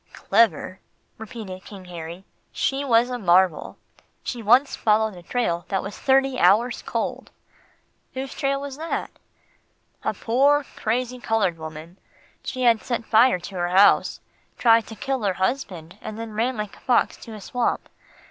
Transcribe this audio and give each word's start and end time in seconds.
"Clever," 0.13 0.79
repeated 1.19 1.63
King 1.63 1.85
Harry, 1.85 2.25
"she 2.51 2.83
was 2.83 3.11
a 3.11 3.19
marvel. 3.19 3.77
She 4.23 4.41
once 4.41 4.75
followed 4.75 5.13
a 5.13 5.21
trail 5.21 5.65
that 5.67 5.83
was 5.83 5.95
thirty 5.95 6.39
hours 6.39 6.81
cold." 6.83 7.29
"Whose 8.15 8.33
trail 8.33 8.59
was 8.59 8.77
that?" 8.77 9.11
"A 10.03 10.15
poor, 10.15 10.65
crazy, 10.75 11.19
coloured 11.19 11.59
woman. 11.59 11.97
She 12.41 12.63
had 12.63 12.81
set 12.81 13.05
fire 13.05 13.37
to 13.41 13.55
her 13.57 13.69
house, 13.69 14.19
tried 14.57 14.87
to 14.87 14.95
kill 14.95 15.21
her 15.21 15.33
husband, 15.33 15.99
and 16.01 16.17
then 16.17 16.31
ran 16.33 16.57
like 16.57 16.75
a 16.75 16.79
fox 16.79 17.15
to 17.17 17.35
a 17.35 17.39
swamp. 17.39 17.87